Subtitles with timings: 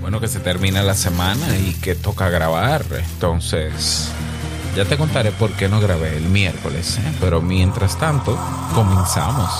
[0.00, 2.84] Bueno, que se termina la semana y que toca grabar.
[3.12, 4.10] Entonces,
[4.74, 6.98] ya te contaré por qué no grabé el miércoles.
[6.98, 7.12] ¿eh?
[7.20, 8.38] Pero mientras tanto,
[8.74, 9.50] comenzamos.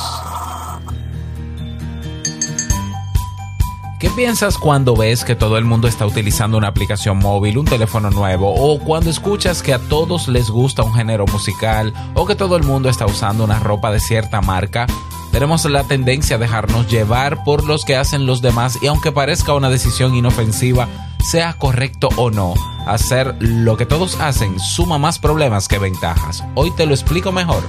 [4.00, 8.08] ¿Qué piensas cuando ves que todo el mundo está utilizando una aplicación móvil, un teléfono
[8.08, 12.56] nuevo, o cuando escuchas que a todos les gusta un género musical, o que todo
[12.56, 14.86] el mundo está usando una ropa de cierta marca?
[15.32, 19.54] Tenemos la tendencia a dejarnos llevar por los que hacen los demás y aunque parezca
[19.54, 20.88] una decisión inofensiva,
[21.30, 22.54] sea correcto o no,
[22.86, 26.42] hacer lo que todos hacen suma más problemas que ventajas.
[26.54, 27.62] Hoy te lo explico mejor.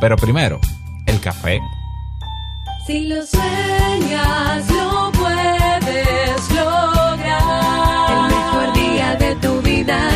[0.00, 0.60] Pero primero,
[1.06, 1.60] el café.
[2.86, 8.10] Si lo sueñas, lo puedes lograr.
[8.10, 10.15] El mejor día de tu vida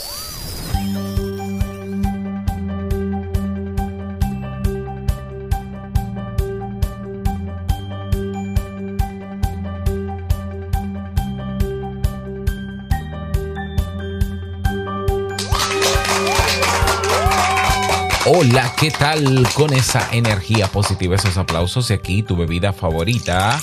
[18.33, 23.59] Hola, ¿qué tal con esa energía positiva, esos aplausos y aquí tu bebida favorita?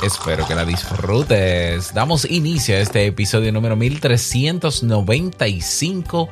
[0.00, 1.92] Espero que la disfrutes.
[1.92, 6.28] Damos inicio a este episodio número 1395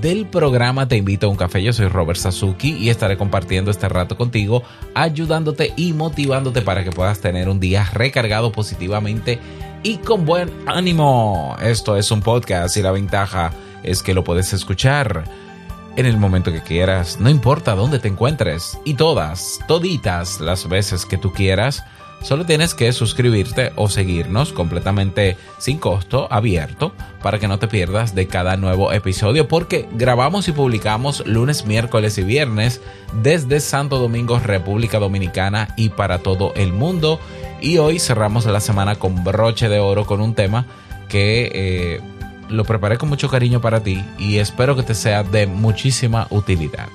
[0.00, 1.60] del programa Te invito a un café.
[1.60, 4.62] Yo soy Robert Sasuki y estaré compartiendo este rato contigo,
[4.94, 9.40] ayudándote y motivándote para que puedas tener un día recargado positivamente
[9.82, 11.56] y con buen ánimo.
[11.60, 13.50] Esto es un podcast y la ventaja
[13.82, 15.47] es que lo puedes escuchar
[15.96, 21.04] en el momento que quieras, no importa dónde te encuentres, y todas, toditas las veces
[21.06, 21.84] que tú quieras,
[22.22, 28.14] solo tienes que suscribirte o seguirnos completamente sin costo, abierto, para que no te pierdas
[28.14, 32.80] de cada nuevo episodio, porque grabamos y publicamos lunes, miércoles y viernes
[33.22, 37.20] desde Santo Domingo, República Dominicana y para todo el mundo.
[37.60, 40.64] Y hoy cerramos la semana con broche de oro con un tema
[41.08, 41.50] que...
[41.52, 42.17] eh,
[42.48, 46.88] lo preparé con mucho cariño para ti y espero que te sea de muchísima utilidad.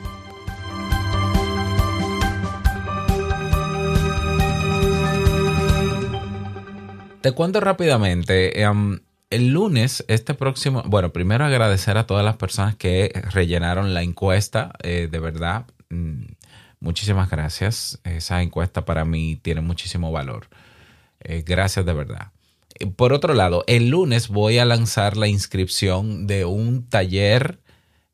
[7.21, 8.61] Te cuento rápidamente.
[8.61, 8.99] em,
[9.29, 14.73] el lunes, este próximo, bueno, primero agradecer a todas las personas que rellenaron la encuesta,
[14.83, 16.25] eh, de verdad, mm,
[16.81, 17.99] muchísimas gracias.
[18.03, 20.47] Esa encuesta para mí tiene muchísimo valor.
[21.21, 22.31] Eh, gracias de verdad.
[22.95, 27.59] Por otro lado, el lunes voy a lanzar la inscripción de un taller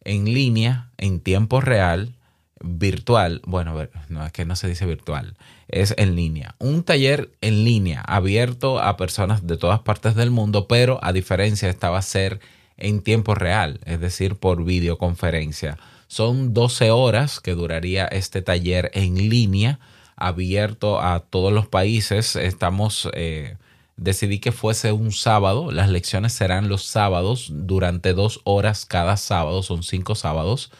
[0.03, 2.15] en línea, en tiempo real,
[2.61, 3.41] virtual.
[3.45, 3.75] Bueno,
[4.09, 5.37] no es que no se dice virtual,
[5.69, 6.55] es en línea.
[6.59, 11.69] Un taller en línea abierto a personas de todas partes del mundo, pero a diferencia,
[11.69, 12.39] esta va a ser
[12.77, 15.77] en tiempo real, es decir, por videoconferencia.
[16.07, 19.79] Son 12 horas que duraría este taller en línea,
[20.15, 22.35] abierto a todos los países.
[22.35, 23.09] Estamos.
[23.13, 23.57] eh,
[23.99, 25.71] decidí que fuese un sábado.
[25.71, 29.61] Las lecciones serán los sábados durante dos horas cada sábado.
[29.63, 30.71] Son cinco sábados.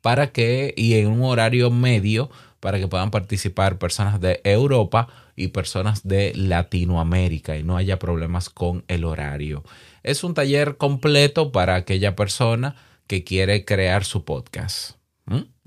[0.00, 2.30] Para que, y en un horario medio,
[2.60, 8.48] para que puedan participar personas de Europa y personas de Latinoamérica y no haya problemas
[8.48, 9.64] con el horario.
[10.02, 12.76] Es un taller completo para aquella persona
[13.06, 14.92] que quiere crear su podcast.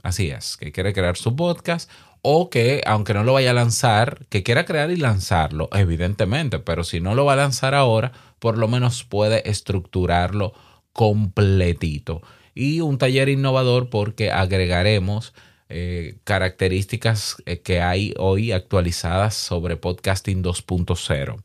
[0.03, 1.90] Así es, que quiere crear su podcast
[2.30, 6.84] o que, aunque no lo vaya a lanzar, que quiera crear y lanzarlo, evidentemente, pero
[6.84, 10.52] si no lo va a lanzar ahora, por lo menos puede estructurarlo
[10.92, 12.22] completito.
[12.54, 15.34] Y un taller innovador porque agregaremos
[15.70, 21.41] eh, características eh, que hay hoy actualizadas sobre podcasting 2.0.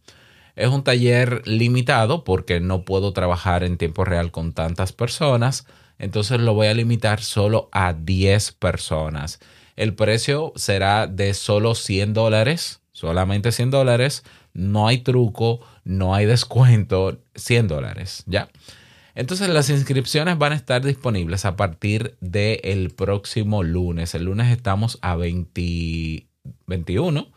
[0.56, 5.64] Es un taller limitado porque no puedo trabajar en tiempo real con tantas personas,
[6.00, 9.38] entonces lo voy a limitar solo a 10 personas.
[9.82, 14.22] El precio será de solo 100 dólares, solamente 100 dólares,
[14.54, 18.48] no hay truco, no hay descuento, 100 dólares, ¿ya?
[19.16, 24.14] Entonces las inscripciones van a estar disponibles a partir del próximo lunes.
[24.14, 26.28] El lunes estamos a 20
[26.68, 27.32] 21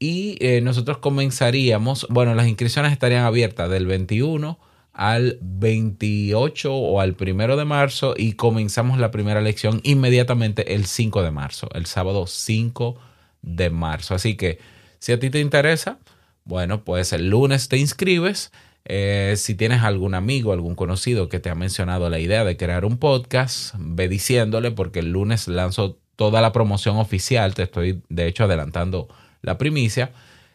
[0.00, 4.58] y eh, nosotros comenzaríamos, bueno, las inscripciones estarían abiertas del 21
[4.98, 11.22] al 28 o al 1 de marzo y comenzamos la primera lección inmediatamente el 5
[11.22, 12.96] de marzo, el sábado 5
[13.42, 14.16] de marzo.
[14.16, 14.58] Así que
[14.98, 16.00] si a ti te interesa,
[16.42, 18.50] bueno, pues el lunes te inscribes.
[18.86, 22.84] Eh, si tienes algún amigo, algún conocido que te ha mencionado la idea de crear
[22.84, 27.54] un podcast, ve diciéndole porque el lunes lanzo toda la promoción oficial.
[27.54, 29.06] Te estoy, de hecho, adelantando
[29.42, 30.10] la primicia.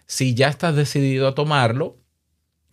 [0.05, 2.02] Si ya estás decidido a tomarlo,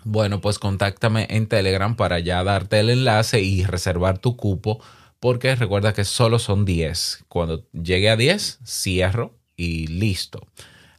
[0.04, 4.80] bueno, pues contáctame en Telegram para ya darte el enlace y reservar tu cupo,
[5.20, 7.24] porque recuerda que solo son 10.
[7.28, 10.40] Cuando llegue a 10, cierro y listo.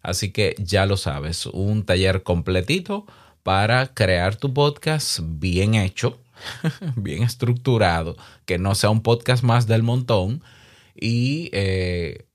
[0.03, 3.05] Así que ya lo sabes, un taller completito
[3.43, 6.19] para crear tu podcast bien hecho,
[6.95, 10.43] bien estructurado, que no sea un podcast más del montón
[10.95, 12.25] y eh,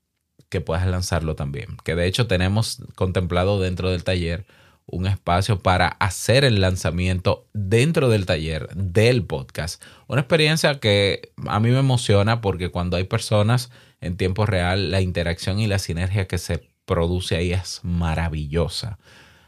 [0.49, 1.77] que puedas lanzarlo también.
[1.85, 4.47] Que de hecho tenemos contemplado dentro del taller
[4.87, 9.83] un espacio para hacer el lanzamiento dentro del taller del podcast.
[10.06, 15.00] Una experiencia que a mí me emociona porque cuando hay personas en tiempo real, la
[15.00, 18.99] interacción y la sinergia que se produce ahí es maravillosa.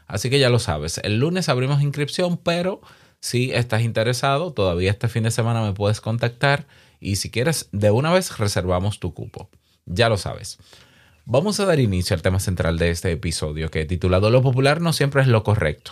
[0.07, 2.81] Así que ya lo sabes, el lunes abrimos inscripción, pero
[3.21, 6.67] si estás interesado, todavía este fin de semana me puedes contactar
[6.99, 9.49] y si quieres, de una vez reservamos tu cupo.
[9.85, 10.57] Ya lo sabes.
[11.31, 14.93] Vamos a dar inicio al tema central de este episodio que titulado Lo popular no
[14.93, 15.91] siempre es lo correcto.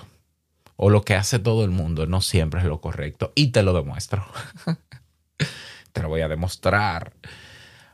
[0.78, 3.34] O lo que hace todo el mundo no siempre es lo correcto.
[3.36, 4.26] Y te lo demuestro.
[5.94, 7.14] te lo voy a demostrar.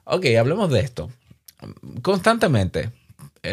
[0.05, 1.11] Ok, hablemos de esto.
[2.01, 2.93] Constantemente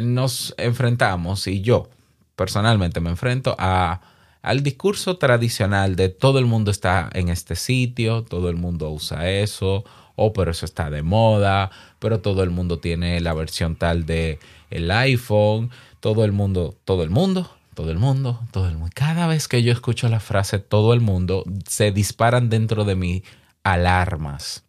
[0.00, 1.90] nos enfrentamos y yo
[2.36, 4.02] personalmente me enfrento a,
[4.40, 9.28] al discurso tradicional de todo el mundo está en este sitio, todo el mundo usa
[9.28, 9.84] eso,
[10.14, 11.70] o pero eso está de moda,
[12.00, 15.70] pero todo el mundo tiene la versión tal de el iPhone,
[16.00, 18.90] todo el mundo, todo el mundo, todo el mundo, todo el mundo.
[18.94, 23.22] Cada vez que yo escucho la frase todo el mundo, se disparan dentro de mí
[23.62, 24.64] alarmas.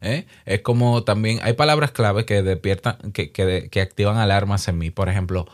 [0.00, 0.26] ¿Eh?
[0.44, 4.90] Es como también hay palabras clave que despiertan, que, que, que activan alarmas en mí.
[4.90, 5.46] Por ejemplo,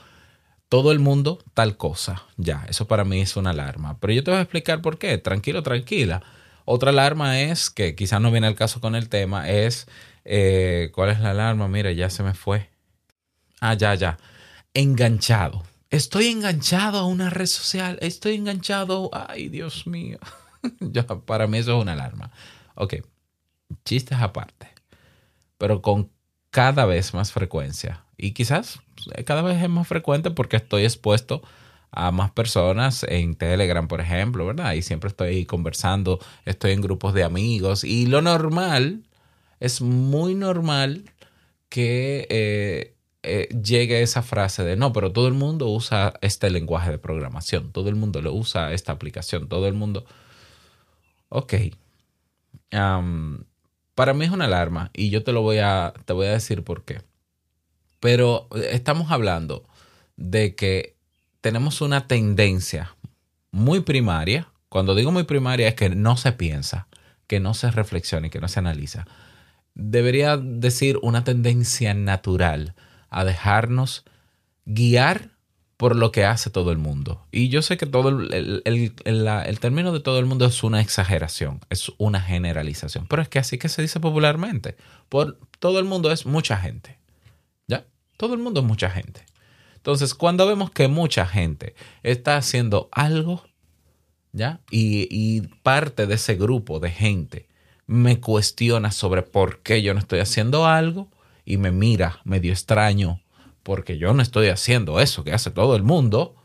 [0.69, 2.25] todo el mundo tal cosa.
[2.37, 3.99] Ya, eso para mí es una alarma.
[4.01, 5.19] Pero yo te voy a explicar por qué.
[5.19, 6.23] Tranquilo, tranquila.
[6.65, 9.87] Otra alarma es, que quizás no viene al caso con el tema, es,
[10.25, 11.69] eh, ¿cuál es la alarma?
[11.69, 12.71] Mira, ya se me fue.
[13.61, 14.19] Ah, ya, ya.
[14.73, 15.63] Enganchado.
[15.91, 17.99] Estoy enganchado a una red social.
[18.01, 19.11] Estoy enganchado.
[19.13, 20.19] Ay, Dios mío.
[20.81, 22.31] ya, para mí eso es una alarma.
[22.75, 22.97] Ok,
[23.85, 24.69] chistes aparte.
[25.59, 26.11] Pero con
[26.51, 28.05] cada vez más frecuencia.
[28.17, 28.81] Y quizás
[29.15, 31.43] eh, cada vez es más frecuente porque estoy expuesto
[31.91, 34.73] a más personas en Telegram, por ejemplo, ¿verdad?
[34.73, 39.05] Y siempre estoy conversando, estoy en grupos de amigos y lo normal,
[39.65, 41.05] es muy normal
[41.69, 46.91] que eh, eh, llegue esa frase de, no, pero todo el mundo usa este lenguaje
[46.91, 50.05] de programación, todo el mundo lo usa esta aplicación, todo el mundo...
[51.31, 51.55] Ok.
[52.71, 56.63] Para mí es una alarma y yo te lo voy a, te voy a decir
[56.63, 57.01] por qué.
[57.99, 59.65] Pero estamos hablando
[60.17, 60.95] de que
[61.41, 62.95] tenemos una tendencia
[63.51, 64.49] muy primaria.
[64.69, 66.89] Cuando digo muy primaria es que no se piensa,
[67.27, 69.07] que no se reflexiona y que no se analiza.
[69.75, 72.75] Debería decir una tendencia natural
[73.11, 74.05] a dejarnos
[74.65, 75.35] guiar
[75.77, 77.27] por lo que hace todo el mundo.
[77.33, 78.63] Y yo sé que todo el, el,
[79.05, 83.29] el, el, término de todo el mundo es una exageración, es una generalización, pero es
[83.29, 84.77] que así que se dice popularmente.
[85.09, 86.99] Por todo el mundo es mucha gente.
[87.67, 87.87] ¿Ya?
[88.17, 89.27] Todo el mundo es mucha gente.
[89.77, 93.45] Entonces, cuando vemos que mucha gente está haciendo algo,
[94.33, 94.61] ¿ya?
[94.71, 97.49] Y, y, parte de ese grupo de gente
[97.87, 101.09] me cuestiona sobre por qué yo no estoy haciendo algo
[101.45, 103.21] y me mira medio extraño
[103.63, 106.37] porque yo no estoy haciendo eso que hace todo el mundo,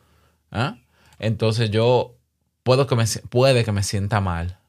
[0.52, 0.78] ¿ah?
[1.20, 2.16] entonces yo
[2.64, 4.60] puedo que me, puede que me sienta mal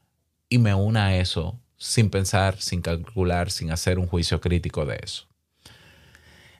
[0.49, 4.99] y me una a eso sin pensar, sin calcular, sin hacer un juicio crítico de
[5.01, 5.25] eso.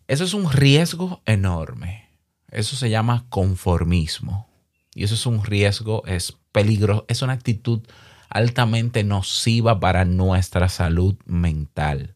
[0.08, 2.10] Eso es un riesgo enorme.
[2.50, 4.50] Eso se llama conformismo.
[4.94, 7.82] Y eso es un riesgo, es peligro, es una actitud
[8.32, 12.16] altamente nociva para nuestra salud mental.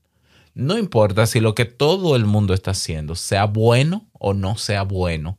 [0.54, 4.84] No importa si lo que todo el mundo está haciendo sea bueno o no sea
[4.84, 5.38] bueno,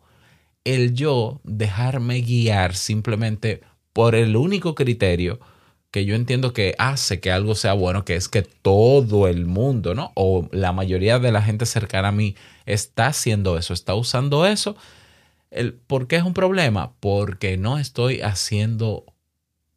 [0.64, 3.62] el yo dejarme guiar simplemente
[3.94, 5.40] por el único criterio
[5.90, 9.94] que yo entiendo que hace que algo sea bueno, que es que todo el mundo,
[9.94, 10.12] ¿no?
[10.14, 14.76] O la mayoría de la gente cercana a mí está haciendo eso, está usando eso.
[15.86, 16.92] ¿Por qué es un problema?
[17.00, 19.06] Porque no estoy haciendo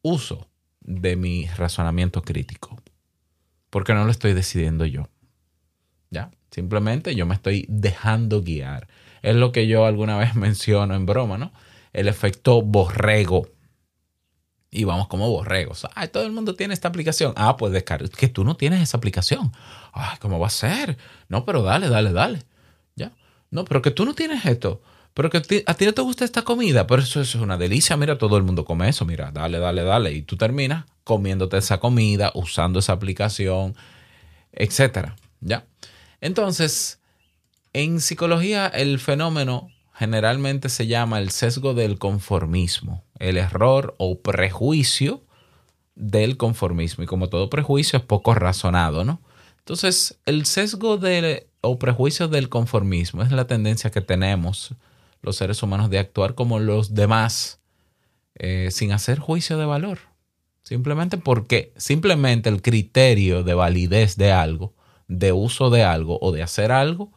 [0.02, 0.50] uso
[0.82, 2.82] de mi razonamiento crítico.
[3.70, 5.10] Porque no lo estoy decidiendo yo.
[6.10, 6.32] ¿Ya?
[6.52, 8.88] Simplemente yo me estoy dejando guiar.
[9.22, 11.52] Es lo que yo alguna vez menciono en broma, ¿no?
[11.94, 13.48] El efecto borrego
[14.72, 15.88] y vamos como borregos.
[15.96, 17.34] Ay, todo el mundo tiene esta aplicación.
[17.36, 18.08] Ah, pues descarga.
[18.08, 19.52] Que tú no tienes esa aplicación.
[19.94, 20.98] Ay, ¿cómo va a ser?
[21.28, 22.44] No, pero dale, dale, dale.
[22.96, 23.12] ¿Ya?
[23.50, 24.82] No, pero que tú no tienes esto.
[25.20, 26.88] Pero que a ti, no te gusta esta comida.
[26.88, 27.98] Pero eso, es una delicia.
[27.98, 29.04] Mira, todo el mundo come eso.
[29.04, 30.14] Mira, dale, dale, dale.
[30.14, 33.76] Y tú terminas comiéndote esa comida, usando esa aplicación,
[34.54, 35.18] etcétera.
[35.42, 35.66] ¿Ya?
[36.22, 37.02] Entonces,
[37.74, 45.26] en psicología, el fenómeno generalmente se llama el sesgo del conformismo, el error o prejuicio
[45.96, 47.04] del conformismo.
[47.04, 49.22] Y como todo prejuicio es poco razonado, ¿no?
[49.58, 54.78] Entonces, el sesgo del, o prejuicio del conformismo es la tendencia que tenemos
[55.22, 57.60] los seres humanos de actuar como los demás
[58.36, 60.00] eh, sin hacer juicio de valor.
[60.64, 64.74] Simplemente porque simplemente el criterio de validez de algo,
[65.08, 67.12] de uso de algo o de hacer algo,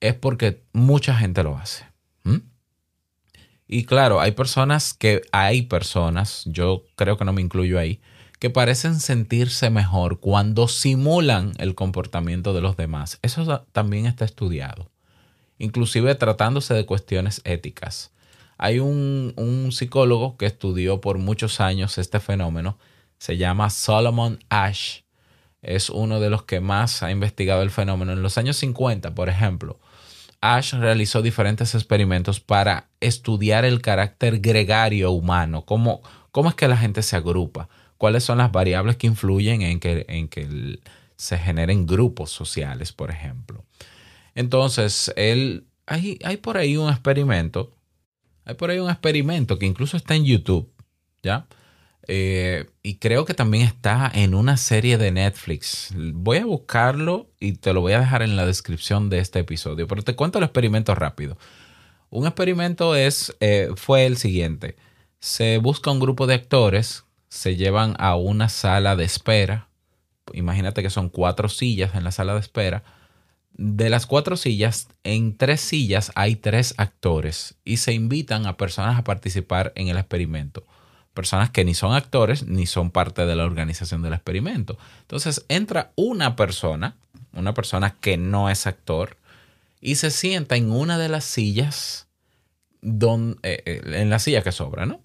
[0.00, 1.90] es porque mucha gente lo hace.
[3.72, 8.00] Y claro, hay personas que, hay personas, yo creo que no me incluyo ahí,
[8.40, 13.20] que parecen sentirse mejor cuando simulan el comportamiento de los demás.
[13.22, 14.90] Eso también está estudiado,
[15.60, 18.10] inclusive tratándose de cuestiones éticas.
[18.58, 22.78] Hay un, un psicólogo que estudió por muchos años este fenómeno,
[23.18, 25.02] se llama Solomon Ash.
[25.62, 28.12] Es uno de los que más ha investigado el fenómeno.
[28.12, 29.78] En los años 50, por ejemplo,
[30.40, 36.00] Ash realizó diferentes experimentos para estudiar el carácter gregario humano, cómo,
[36.30, 40.06] cómo es que la gente se agrupa, cuáles son las variables que influyen en que,
[40.08, 40.80] en que
[41.16, 43.64] se generen grupos sociales, por ejemplo.
[44.34, 47.72] Entonces, él, hay, hay por ahí un experimento,
[48.44, 50.72] hay por ahí un experimento que incluso está en YouTube,
[51.22, 51.46] ¿ya?
[52.12, 55.94] Eh, y creo que también está en una serie de Netflix.
[55.96, 59.86] Voy a buscarlo y te lo voy a dejar en la descripción de este episodio,
[59.86, 61.38] pero te cuento el experimento rápido.
[62.08, 64.76] Un experimento es, eh, fue el siguiente.
[65.20, 69.68] Se busca un grupo de actores, se llevan a una sala de espera.
[70.32, 72.82] Imagínate que son cuatro sillas en la sala de espera.
[73.52, 78.98] De las cuatro sillas, en tres sillas hay tres actores y se invitan a personas
[78.98, 80.64] a participar en el experimento.
[81.14, 84.78] Personas que ni son actores ni son parte de la organización del experimento.
[85.02, 86.96] Entonces entra una persona,
[87.32, 89.16] una persona que no es actor,
[89.80, 92.06] y se sienta en una de las sillas,
[92.82, 95.00] eh, eh, en la silla que sobra, ¿no?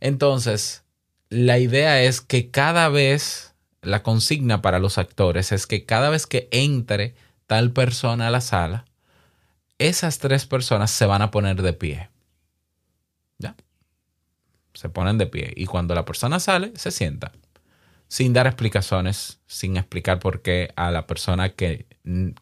[0.00, 0.84] Entonces,
[1.30, 6.26] la idea es que cada vez, la consigna para los actores es que cada vez
[6.26, 7.14] que entre
[7.46, 8.84] tal persona a la sala,
[9.78, 12.10] esas tres personas se van a poner de pie.
[13.38, 13.54] ¿Ya?
[14.72, 15.52] Se ponen de pie.
[15.56, 17.32] Y cuando la persona sale, se sienta.
[18.08, 21.86] Sin dar explicaciones, sin explicar por qué a la persona que,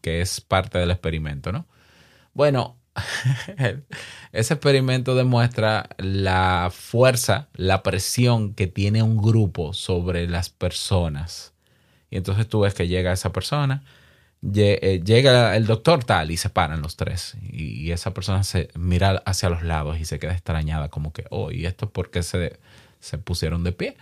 [0.01, 1.65] que es parte del experimento, ¿no?
[2.33, 2.77] Bueno,
[4.31, 11.53] ese experimento demuestra la fuerza, la presión que tiene un grupo sobre las personas.
[12.09, 13.83] Y entonces tú ves que llega esa persona,
[14.51, 17.35] llega el doctor tal y se paran los tres.
[17.41, 21.51] Y, esa persona se mira hacia los lados y se queda extrañada, como que, oh,
[21.51, 22.59] ¿y esto por qué se,
[22.99, 23.97] se pusieron de pie?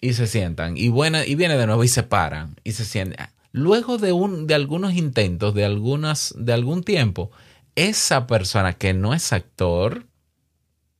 [0.00, 0.76] Y se sientan.
[0.76, 2.56] Y, buena, y viene de nuevo y se paran.
[2.64, 3.30] Y se sientan.
[3.52, 7.30] Luego de, un, de algunos intentos, de, algunas, de algún tiempo,
[7.74, 10.06] esa persona que no es actor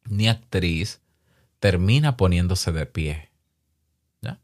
[0.08, 1.00] ni actriz
[1.60, 3.30] termina poniéndose de pie.
[4.20, 4.40] ¿Ya?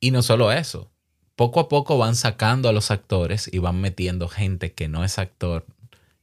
[0.00, 0.90] Y no solo eso,
[1.38, 5.20] poco a poco van sacando a los actores y van metiendo gente que no es
[5.20, 5.64] actor,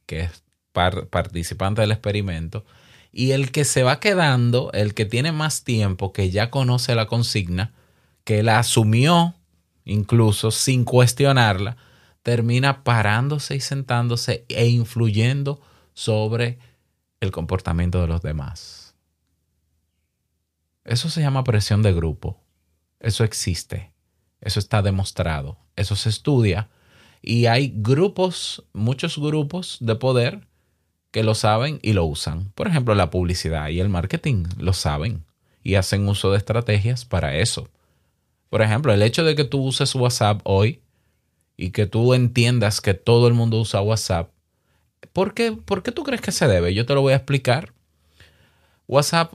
[0.06, 0.44] que es
[0.74, 2.66] par- participante del experimento.
[3.14, 7.06] Y el que se va quedando, el que tiene más tiempo, que ya conoce la
[7.06, 7.72] consigna,
[8.26, 9.36] que la asumió
[9.86, 11.78] incluso sin cuestionarla,
[12.22, 15.62] termina parándose y sentándose e influyendo
[15.94, 16.60] sobre
[17.22, 18.96] el comportamiento de los demás.
[20.84, 22.38] Eso se llama presión de grupo.
[23.00, 23.95] Eso existe.
[24.42, 25.58] Eso está demostrado.
[25.76, 26.70] Eso se estudia.
[27.22, 30.48] Y hay grupos, muchos grupos de poder
[31.12, 32.52] que lo saben y lo usan.
[32.56, 35.24] Por ejemplo, la publicidad y el marketing lo saben
[35.64, 37.70] y hacen uso de estrategias para eso.
[38.50, 40.82] Por ejemplo, el hecho de que tú uses WhatsApp hoy
[41.58, 44.30] y que tú entiendas que todo el mundo usa WhatsApp,
[45.14, 46.74] ¿por qué, por qué tú crees que se debe?
[46.74, 47.74] Yo te lo voy a explicar.
[48.88, 49.34] WhatsApp,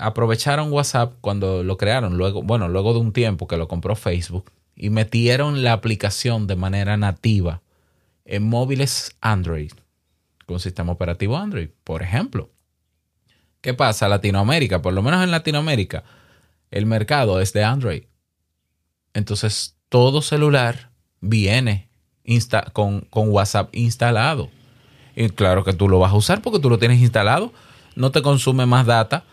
[0.00, 4.52] aprovecharon WhatsApp cuando lo crearon, luego, bueno, luego de un tiempo que lo compró Facebook
[4.76, 7.62] y metieron la aplicación de manera nativa
[8.24, 9.72] en móviles Android,
[10.46, 12.50] con sistema operativo Android, por ejemplo.
[13.60, 14.08] ¿Qué pasa?
[14.08, 16.04] Latinoamérica, por lo menos en Latinoamérica,
[16.70, 18.04] el mercado es de Android.
[19.14, 20.90] Entonces, todo celular
[21.20, 21.88] viene
[22.24, 24.50] insta- con, con WhatsApp instalado.
[25.16, 27.52] Y claro que tú lo vas a usar porque tú lo tienes instalado.
[27.94, 29.24] No te consume más data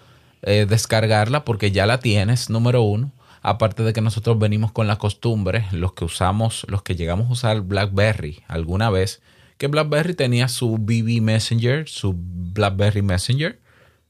[0.42, 3.12] eh, descargarla porque ya la tienes, número uno.
[3.42, 7.32] Aparte de que nosotros venimos con la costumbre, los que usamos, los que llegamos a
[7.32, 9.22] usar BlackBerry alguna vez,
[9.58, 13.60] que BlackBerry tenía su BB Messenger, su BlackBerry Messenger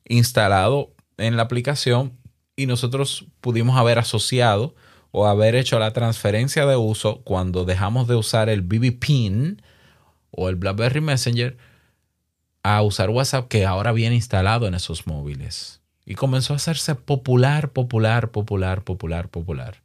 [0.06, 2.18] instalado en la aplicación
[2.56, 4.76] y nosotros pudimos haber asociado
[5.12, 9.62] o haber hecho la transferencia de uso cuando dejamos de usar el BB Pin
[10.32, 11.58] o el BlackBerry Messenger
[12.64, 15.81] a usar WhatsApp que ahora viene instalado en esos móviles.
[16.06, 19.82] Y comenzó a hacerse popular, popular, popular, popular, popular.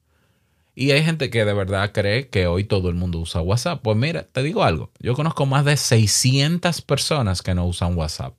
[0.75, 3.81] Y hay gente que de verdad cree que hoy todo el mundo usa WhatsApp.
[3.83, 4.91] Pues mira, te digo algo.
[4.99, 8.35] Yo conozco más de 600 personas que no usan WhatsApp.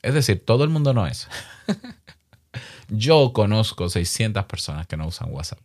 [0.00, 1.28] Es decir, todo el mundo no es.
[2.88, 5.58] Yo conozco 600 personas que no usan WhatsApp.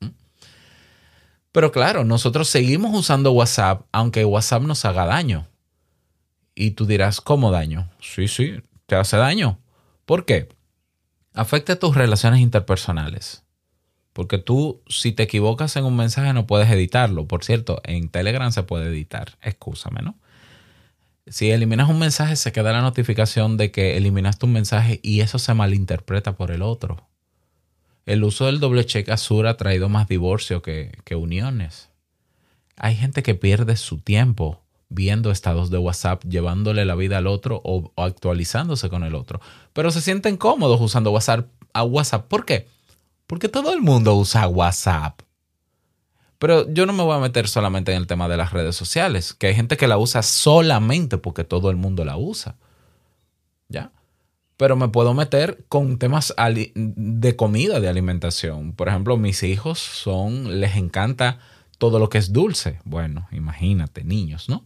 [0.00, 0.08] ¿Mm?
[1.52, 5.46] Pero claro, nosotros seguimos usando WhatsApp aunque WhatsApp nos haga daño.
[6.54, 7.90] Y tú dirás, ¿cómo daño?
[8.00, 9.58] Sí, sí, te hace daño.
[10.04, 10.48] ¿Por qué?
[11.34, 13.44] Afecta tus relaciones interpersonales.
[14.12, 17.26] Porque tú, si te equivocas en un mensaje, no puedes editarlo.
[17.26, 19.38] Por cierto, en Telegram se puede editar.
[19.40, 20.18] Excúsame, ¿no?
[21.26, 25.38] Si eliminas un mensaje, se queda la notificación de que eliminaste un mensaje y eso
[25.38, 27.08] se malinterpreta por el otro.
[28.04, 31.90] El uso del doble check azul ha traído más divorcio que, que uniones.
[32.76, 34.61] Hay gente que pierde su tiempo
[34.92, 39.40] viendo estados de WhatsApp, llevándole la vida al otro o, actualizándose con el otro.
[39.72, 42.26] Pero se sienten cómodos usando WhatsApp a WhatsApp.
[42.28, 42.68] ¿Por qué?
[43.26, 45.20] Porque todo el mundo usa WhatsApp.
[46.38, 49.32] Pero yo no me voy a meter solamente en el tema de las redes sociales,
[49.32, 52.56] que hay gente que la usa solamente porque todo el mundo la usa.
[53.68, 53.92] ¿Ya?
[54.56, 56.34] Pero me puedo meter con temas
[56.74, 58.72] de comida, de alimentación.
[58.72, 61.38] Por ejemplo, mis hijos son, les encanta
[61.78, 62.78] todo lo que es dulce.
[62.84, 64.64] Bueno, imagínate, niños, ¿no?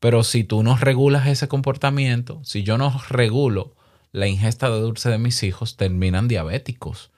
[0.00, 3.74] Pero si tú no regulas ese comportamiento, si yo no regulo
[4.12, 7.10] la ingesta de dulce de mis hijos, terminan diabéticos.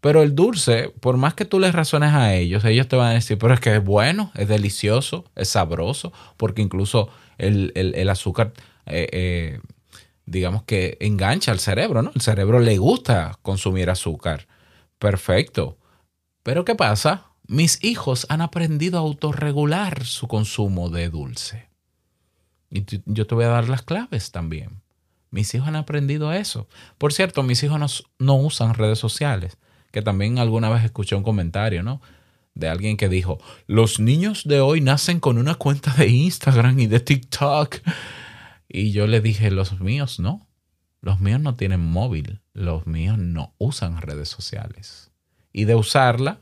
[0.00, 3.14] Pero el dulce, por más que tú les razones a ellos, ellos te van a
[3.14, 8.10] decir, pero es que es bueno, es delicioso, es sabroso, porque incluso el, el- el
[8.10, 8.52] azúcar,
[8.86, 9.60] eh, eh,
[10.26, 12.12] digamos que engancha al cerebro, ¿no?
[12.14, 14.46] El cerebro le gusta consumir azúcar.
[14.98, 15.78] Perfecto.
[16.42, 17.26] Pero ¿qué pasa?
[17.48, 21.68] Mis hijos han aprendido a autorregular su consumo de dulce.
[22.74, 24.82] Y yo te voy a dar las claves también.
[25.30, 26.68] Mis hijos han aprendido eso.
[26.98, 27.86] Por cierto, mis hijos no,
[28.18, 29.58] no usan redes sociales,
[29.92, 32.02] que también alguna vez escuché un comentario, ¿no?
[32.54, 36.88] De alguien que dijo, los niños de hoy nacen con una cuenta de Instagram y
[36.88, 37.76] de TikTok.
[38.68, 40.48] Y yo le dije, los míos no.
[41.00, 42.40] Los míos no tienen móvil.
[42.54, 45.12] Los míos no usan redes sociales.
[45.52, 46.40] Y de usarla,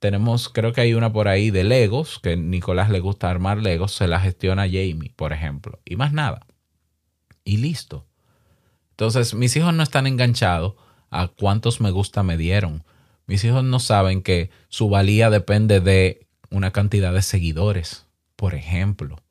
[0.00, 3.92] tenemos, creo que hay una por ahí de Legos, que Nicolás le gusta armar Legos,
[3.92, 5.78] se la gestiona Jamie, por ejemplo.
[5.84, 6.46] Y más nada.
[7.44, 8.06] Y listo.
[8.92, 10.74] Entonces, mis hijos no están enganchados
[11.10, 12.82] a cuántos me gusta me dieron.
[13.26, 19.22] Mis hijos no saben que su valía depende de una cantidad de seguidores, por ejemplo.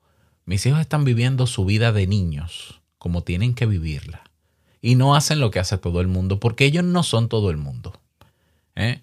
[0.44, 4.22] Mis hijos están viviendo su vida de niños, como tienen que vivirla.
[4.80, 7.56] Y no hacen lo que hace todo el mundo, porque ellos no son todo el
[7.56, 8.00] mundo.
[8.76, 9.00] ¿eh?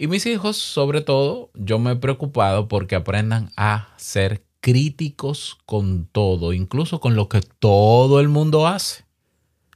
[0.00, 6.06] Y mis hijos, sobre todo, yo me he preocupado porque aprendan a ser críticos con
[6.06, 9.04] todo, incluso con lo que todo el mundo hace,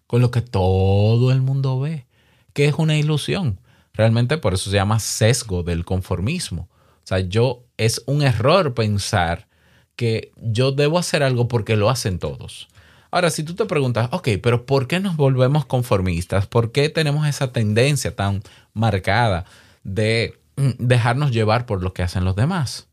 [0.06, 2.06] con lo que todo el mundo ve,
[2.52, 3.58] que es una ilusión.
[3.94, 6.68] Realmente por eso se llama sesgo del conformismo.
[6.70, 9.48] O sea, yo es un error pensar
[9.96, 12.68] que yo debo hacer algo porque lo hacen todos.
[13.10, 16.46] Ahora, si tú te preguntas, ok, pero ¿por qué nos volvemos conformistas?
[16.46, 18.40] ¿Por qué tenemos esa tendencia tan
[18.72, 19.46] marcada
[19.84, 22.88] de mm, dejarnos llevar por lo que hacen los demás?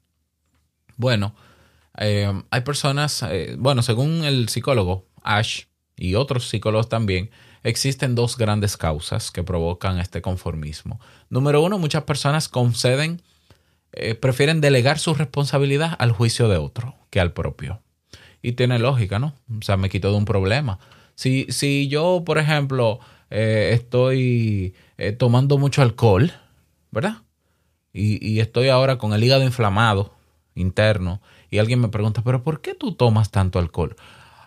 [0.97, 1.33] Bueno,
[1.97, 5.63] eh, hay personas, eh, bueno, según el psicólogo Ash
[5.97, 7.29] y otros psicólogos también,
[7.63, 10.99] existen dos grandes causas que provocan este conformismo.
[11.29, 13.21] Número uno, muchas personas conceden,
[13.91, 17.81] eh, prefieren delegar su responsabilidad al juicio de otro que al propio.
[18.41, 19.35] Y tiene lógica, ¿no?
[19.49, 20.79] O sea, me quito de un problema.
[21.15, 22.99] Si, si yo, por ejemplo,
[23.29, 24.73] estoy
[25.17, 26.31] tomando mucho alcohol,
[26.91, 27.23] ¿verdad?
[27.93, 30.13] Y, estoy ahora con el hígado inflamado
[30.55, 33.95] interno y alguien me pregunta, pero ¿por qué tú tomas tanto alcohol?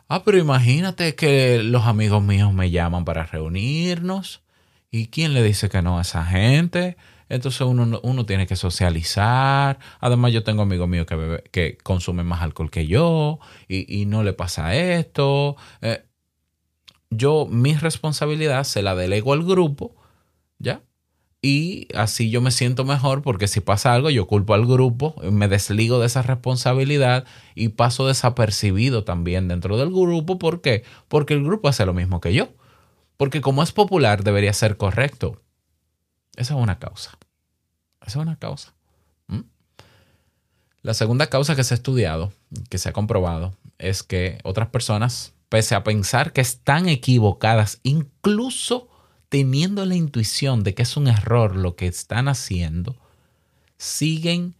[0.09, 4.43] Ah, pero imagínate que los amigos míos me llaman para reunirnos
[4.91, 6.97] y quién le dice que no a esa gente.
[7.29, 9.79] Entonces uno, no- uno tiene que socializar.
[10.01, 14.07] Además yo tengo amigos míos que, bebe- que consumen más alcohol que yo y, y
[14.07, 15.57] no le pasa esto.
[15.81, 16.05] Eh,
[17.11, 19.95] yo mi responsabilidad se la delego al grupo,
[20.59, 20.83] ¿ya?
[21.45, 25.49] Y así yo me siento mejor porque si pasa algo yo culpo al grupo, me
[25.49, 27.25] desligo de esa responsabilidad
[27.57, 30.39] y paso desapercibido también dentro del grupo.
[30.39, 30.85] ¿Por qué?
[31.09, 32.51] Porque el grupo hace lo mismo que yo.
[33.17, 35.43] Porque como es popular debería ser correcto.
[36.37, 37.19] Esa es una causa.
[38.01, 38.73] Esa es una causa.
[39.27, 39.41] ¿Mm?
[40.83, 42.33] La segunda causa que se ha estudiado,
[42.71, 48.89] que se ha comprobado, es que otras personas, pese a pensar que están equivocadas, incluso
[49.33, 52.97] teniendo la intuición de que es un error lo que están haciendo,
[53.79, 54.53] siguen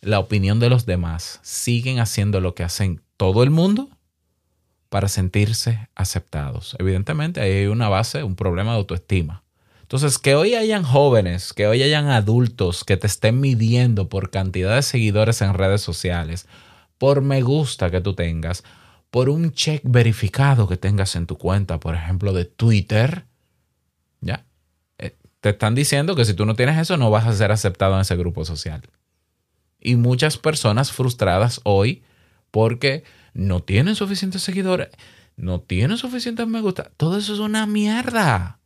[0.00, 3.88] la opinión de los demás, siguen haciendo lo que hacen todo el mundo
[4.88, 6.74] para sentirse aceptados.
[6.80, 9.44] Evidentemente ahí hay una base, un problema de autoestima.
[9.82, 14.74] Entonces, que hoy hayan jóvenes, que hoy hayan adultos que te estén midiendo por cantidad
[14.74, 16.48] de seguidores en redes sociales,
[16.98, 18.64] por me gusta que tú tengas,
[19.12, 23.24] por un check verificado que tengas en tu cuenta, por ejemplo, de Twitter,
[24.20, 24.44] ya.
[24.98, 27.94] Eh, Te están diciendo que si tú no tienes eso, no vas a ser aceptado
[27.94, 28.82] en ese grupo social.
[29.80, 32.02] Y muchas personas frustradas hoy
[32.50, 34.88] porque no tienen suficientes seguidores,
[35.36, 36.90] no tienen suficientes me gusta.
[36.96, 38.58] Todo eso es una mierda.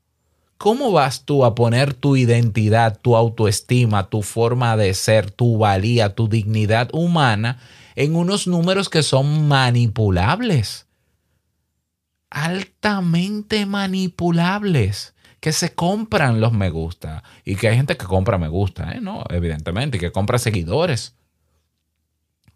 [0.61, 6.15] ¿Cómo vas tú a poner tu identidad, tu autoestima, tu forma de ser, tu valía,
[6.15, 7.59] tu dignidad humana
[7.97, 10.87] en unos números que son manipulables?
[12.29, 15.15] Altamente manipulables.
[15.41, 17.23] Que se compran los me gusta.
[17.45, 19.01] Y que hay gente que compra me gusta, ¿eh?
[19.01, 19.97] No, evidentemente.
[19.97, 21.15] Y que compra seguidores.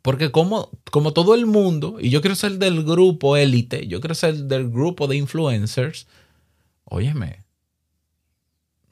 [0.02, 4.14] Porque como, como todo el mundo, y yo quiero ser del grupo élite, yo quiero
[4.14, 6.06] ser del grupo de influencers,
[6.84, 7.38] óyeme,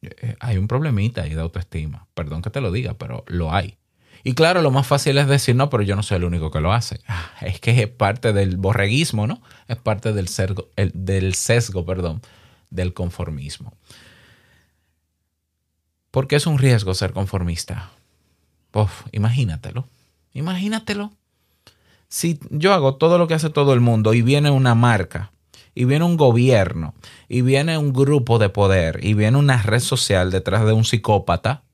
[0.01, 2.07] eh, hay un problemita ahí de autoestima.
[2.15, 3.77] Perdón que te lo diga, pero lo hay.
[4.25, 6.61] Y claro, lo más fácil es decir, no, pero yo no soy el único que
[6.61, 7.01] lo hace.
[7.09, 9.43] Ah, Es que es parte del borreguismo, ¿no?
[9.69, 12.23] Es parte del, sesgo, el- del sesgo, perdón,
[12.71, 13.75] del conformismo.
[16.13, 17.91] Porque es un riesgo ser conformista.
[18.73, 19.87] Uf, imagínatelo.
[20.35, 21.11] Imagínatelo.
[22.09, 25.33] Si yo hago todo lo que hace todo el mundo y viene una marca,
[25.75, 26.95] y viene un gobierno,
[27.29, 31.65] y viene un grupo de poder, y viene una red social detrás de un psicópata,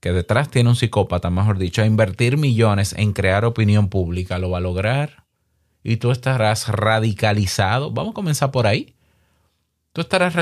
[0.00, 4.50] que detrás tiene un psicópata, mejor dicho, a invertir millones en crear opinión pública, lo
[4.50, 5.24] va a lograr.
[5.82, 7.90] Y tú estarás radicalizado.
[7.90, 8.95] Vamos a comenzar por ahí.
[9.96, 10.34] Tú estarás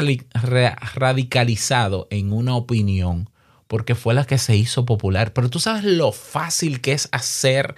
[0.97, 3.31] radicalizado en una opinión
[3.69, 5.33] porque fue la que se hizo popular.
[5.33, 7.77] Pero tú sabes lo fácil que es hacer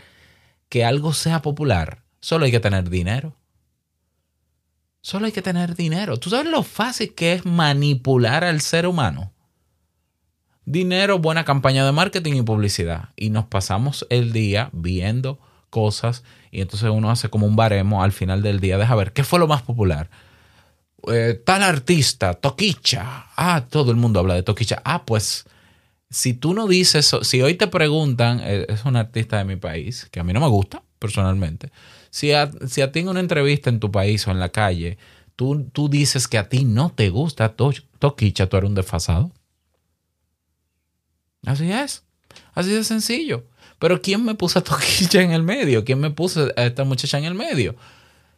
[0.70, 2.02] que algo sea popular.
[2.18, 3.36] Solo hay que tener dinero.
[5.02, 6.16] Solo hay que tener dinero.
[6.16, 9.34] ¿Tú sabes lo fácil que es manipular al ser humano?
[10.64, 13.10] Dinero, buena campaña de marketing y publicidad.
[13.16, 18.12] Y nos pasamos el día viendo cosas y entonces uno hace como un baremo al
[18.12, 18.78] final del día.
[18.78, 20.08] Deja ver, ¿qué fue lo más popular?
[21.08, 23.26] Eh, tal artista, Toquicha.
[23.36, 24.82] Ah, todo el mundo habla de Toquicha.
[24.84, 25.44] Ah, pues
[26.10, 30.08] si tú no dices si hoy te preguntan, eh, es un artista de mi país,
[30.10, 31.70] que a mí no me gusta personalmente,
[32.10, 34.98] si a, si a ti en una entrevista en tu país o en la calle,
[35.36, 39.32] tú, tú dices que a ti no te gusta To- Toquicha, tú eres un desfasado.
[41.44, 42.02] Así es,
[42.54, 43.44] así de sencillo.
[43.78, 45.84] Pero ¿quién me puso a Toquicha en el medio?
[45.84, 47.76] ¿Quién me puso a esta muchacha en el medio?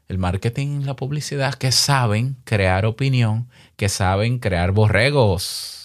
[0.08, 5.78] El marketing la publicidad que saben crear opinión, que saben crear borregos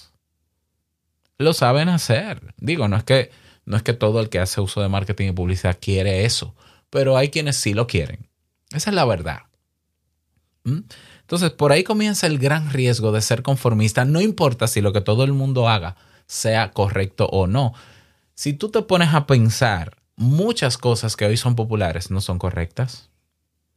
[1.44, 2.54] lo saben hacer.
[2.58, 3.32] Digo, no es que
[3.66, 6.56] no es que todo el que hace uso de marketing y publicidad quiere eso,
[6.90, 8.28] pero hay quienes sí lo quieren.
[8.72, 9.44] Esa es la verdad.
[10.64, 10.80] ¿Mm?
[11.22, 14.04] Entonces, por ahí comienza el gran riesgo de ser conformista.
[14.04, 15.96] No importa si lo que todo el mundo haga
[16.28, 17.74] sea correcto o no.
[18.36, 23.10] Si tú te pones a pensar, muchas cosas que hoy son populares no son correctas,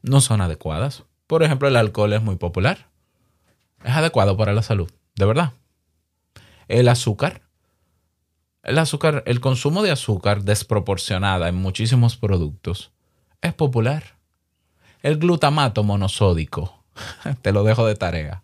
[0.07, 1.05] no son adecuadas.
[1.27, 2.88] Por ejemplo, el alcohol es muy popular.
[3.85, 5.53] Es adecuado para la salud, de verdad.
[6.69, 7.42] El azúcar.
[8.62, 12.90] El azúcar, el consumo de azúcar desproporcionada en muchísimos productos
[13.42, 14.16] es popular.
[15.03, 16.83] El glutamato monosódico,
[17.42, 18.42] te lo dejo de tarea.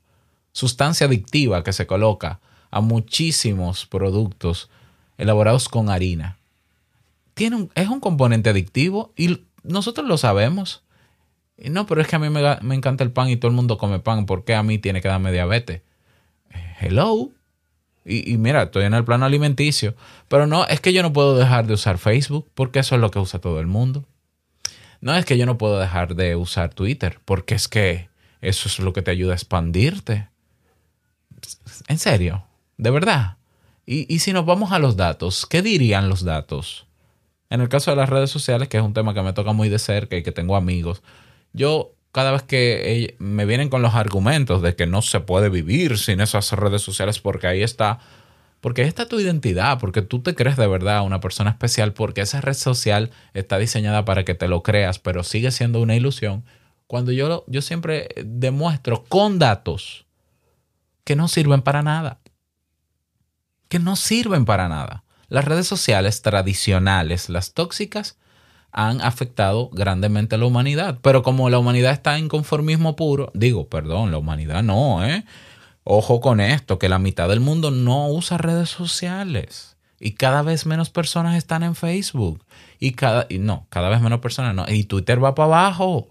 [0.53, 4.70] Sustancia adictiva que se coloca a muchísimos productos
[5.18, 6.38] elaborados con harina.
[7.35, 10.82] Tiene es un componente adictivo y nosotros lo sabemos.
[11.70, 13.79] No, pero es que a mí me, me encanta el pan y todo el mundo
[13.79, 14.27] come pan.
[14.27, 15.83] ¿Por qué a mí tiene que darme diabetes?
[16.51, 17.31] Eh, Hello.
[18.05, 19.94] Y, y mira, estoy en el plano alimenticio.
[20.29, 23.11] Pero no, es que yo no puedo dejar de usar Facebook porque eso es lo
[23.11, 24.05] que usa todo el mundo.
[25.01, 28.09] No es que yo no puedo dejar de usar Twitter porque es que
[28.40, 30.29] eso es lo que te ayuda a expandirte.
[31.88, 32.44] En serio,
[32.77, 33.37] de verdad.
[33.87, 36.87] Y, y si nos vamos a los datos, ¿qué dirían los datos?
[37.51, 39.68] En el caso de las redes sociales, que es un tema que me toca muy
[39.68, 41.03] de cerca y que tengo amigos,
[41.53, 45.49] yo cada vez que ell- me vienen con los argumentos de que no se puede
[45.49, 47.99] vivir sin esas redes sociales porque ahí está,
[48.61, 52.21] porque ahí está tu identidad, porque tú te crees de verdad una persona especial, porque
[52.21, 56.45] esa red social está diseñada para que te lo creas, pero sigue siendo una ilusión.
[56.87, 60.07] Cuando yo, yo siempre demuestro con datos
[61.05, 62.19] que no sirven para nada
[63.69, 65.03] que no sirven para nada.
[65.29, 68.19] Las redes sociales tradicionales, las tóxicas,
[68.73, 70.99] han afectado grandemente a la humanidad.
[71.03, 75.25] Pero como la humanidad está en conformismo puro, digo, perdón, la humanidad no, ¿eh?
[75.85, 79.77] Ojo con esto, que la mitad del mundo no usa redes sociales.
[80.01, 82.45] Y cada vez menos personas están en Facebook.
[82.79, 84.65] Y cada, y no, cada vez menos personas no.
[84.69, 86.09] Y Twitter va para abajo.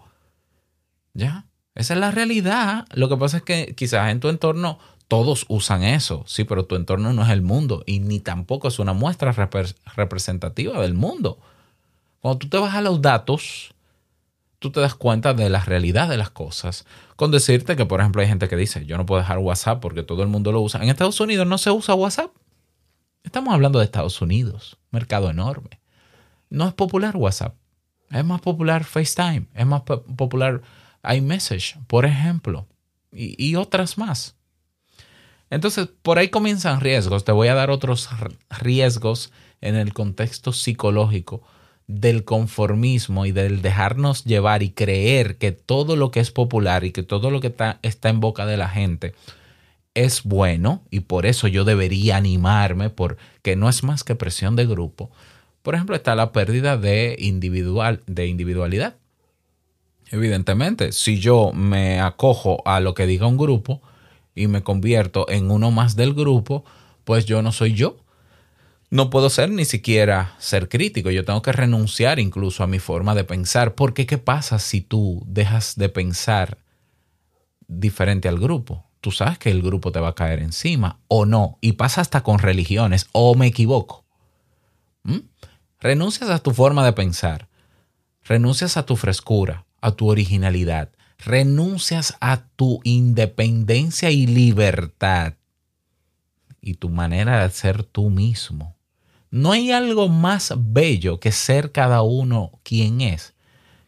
[1.14, 1.46] ¿Ya?
[1.76, 2.86] Esa es la realidad.
[2.94, 6.78] Lo que pasa es que quizás en tu entorno todos usan eso, sí, pero tu
[6.78, 11.38] entorno no es el mundo y ni tampoco es una muestra repre- representativa del mundo.
[12.22, 13.74] Cuando tú te vas a los datos,
[14.60, 16.86] tú te das cuenta de la realidad de las cosas.
[17.16, 20.04] Con decirte que, por ejemplo, hay gente que dice, yo no puedo dejar WhatsApp porque
[20.04, 20.82] todo el mundo lo usa.
[20.82, 22.32] En Estados Unidos no se usa WhatsApp.
[23.24, 25.80] Estamos hablando de Estados Unidos, mercado enorme.
[26.50, 27.56] No es popular WhatsApp.
[28.12, 29.48] Es más popular FaceTime.
[29.56, 30.62] Es más po- popular
[31.04, 32.68] iMessage, por ejemplo.
[33.12, 34.36] Y, y otras más.
[35.50, 37.24] Entonces, por ahí comienzan riesgos.
[37.26, 38.10] Te voy a dar otros
[38.50, 41.42] riesgos en el contexto psicológico
[42.00, 46.92] del conformismo y del dejarnos llevar y creer que todo lo que es popular y
[46.92, 49.14] que todo lo que está, está en boca de la gente
[49.94, 54.66] es bueno y por eso yo debería animarme porque no es más que presión de
[54.66, 55.12] grupo.
[55.62, 58.96] Por ejemplo, está la pérdida de individual de individualidad.
[60.10, 63.82] Evidentemente, si yo me acojo a lo que diga un grupo
[64.36, 66.66] y me convierto en uno más del grupo,
[67.04, 67.98] pues yo no soy yo.
[68.92, 71.12] No puedo ser ni siquiera ser crítico.
[71.12, 73.74] Yo tengo que renunciar incluso a mi forma de pensar.
[73.74, 76.58] Porque ¿qué pasa si tú dejas de pensar
[77.70, 78.86] diferente al grupo?
[79.00, 81.58] Tú sabes que el grupo te va a caer encima o no.
[81.62, 84.04] Y pasa hasta con religiones o me equivoco.
[85.04, 85.20] ¿Mm?
[85.80, 87.48] Renuncias a tu forma de pensar.
[88.26, 90.90] Renuncias a tu frescura, a tu originalidad.
[91.18, 95.36] Renuncias a tu independencia y libertad.
[96.60, 98.76] Y tu manera de ser tú mismo.
[99.32, 103.34] No hay algo más bello que ser cada uno quien es.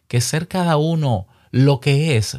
[0.08, 2.38] Que ser cada uno lo que es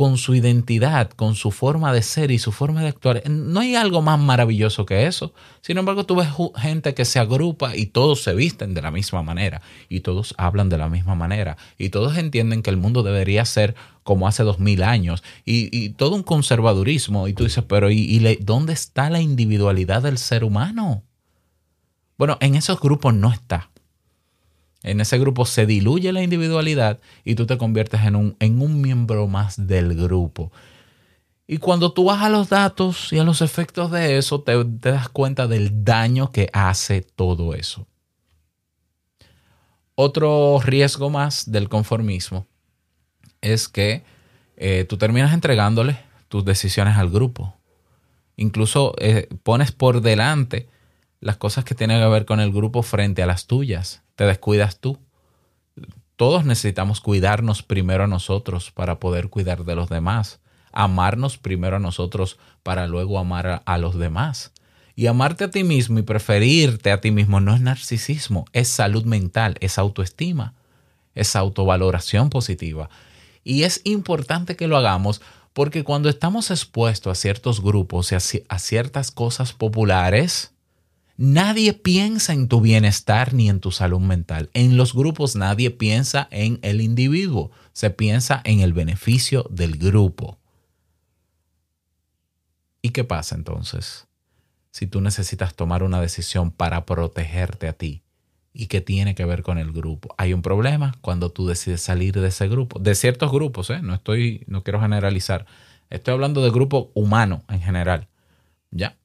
[0.00, 3.22] con su identidad, con su forma de ser y su forma de actuar.
[3.28, 5.34] No hay algo más maravilloso que eso.
[5.60, 9.22] Sin embargo, tú ves gente que se agrupa y todos se visten de la misma
[9.22, 13.44] manera y todos hablan de la misma manera y todos entienden que el mundo debería
[13.44, 17.28] ser como hace dos mil años y, todo un conservadurismo.
[17.28, 21.02] Y tú dices, pero ¿y, dónde está la individualidad del ser humano?
[22.20, 23.70] Bueno, en esos grupos no está.
[24.82, 28.82] En ese grupo se diluye la individualidad y tú te conviertes en un, en un
[28.82, 30.52] miembro más del grupo.
[31.46, 35.08] Y cuando tú vas a los datos y a los efectos de eso, te, das
[35.08, 37.86] cuenta del daño que hace todo eso.
[39.94, 42.46] Otro riesgo más del conformismo
[43.40, 44.04] es que
[44.58, 47.56] eh, tú terminas entregándole tus decisiones al grupo.
[48.36, 50.68] Incluso eh, pones por delante
[51.20, 54.02] las cosas que tienen que ver con el grupo frente a las tuyas.
[54.16, 54.98] Te descuidas tú.
[56.16, 60.40] Todos necesitamos cuidarnos primero a nosotros para poder cuidar de los demás.
[60.72, 64.52] Amarnos primero a nosotros para luego amar a, los demás.
[64.94, 69.04] Y amarte a ti mismo y preferirte a ti mismo no es narcisismo, es salud
[69.04, 70.54] mental, es autoestima,
[71.14, 72.90] es autovaloración positiva.
[73.42, 78.58] Y es importante que lo hagamos porque cuando estamos expuestos a ciertos grupos y a
[78.58, 80.52] ciertas cosas populares,
[81.22, 84.48] Nadie piensa en tu bienestar ni en tu salud mental.
[84.54, 90.38] En los grupos nadie piensa en el individuo, se piensa en el beneficio del grupo.
[92.80, 94.08] ¿Y qué pasa entonces?
[94.70, 98.02] Si tú necesitas tomar una decisión para protegerte a ti
[98.54, 100.14] y que tiene que ver con el grupo.
[100.16, 103.80] Hay un problema cuando tú decides salir de ese grupo, de ciertos grupos, ¿eh?
[103.82, 105.44] no estoy, no quiero generalizar.
[105.90, 108.08] Estoy hablando de grupo humano en general.
[108.70, 108.96] ¿Ya?